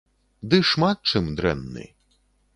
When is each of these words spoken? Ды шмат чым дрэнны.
Ды 0.53 0.57
шмат 0.69 0.97
чым 1.13 1.29
дрэнны. 1.41 1.85